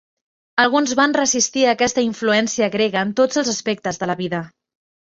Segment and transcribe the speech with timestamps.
[0.63, 4.43] Alguns van resistir aquesta influència grega en tots els aspectes de la vida.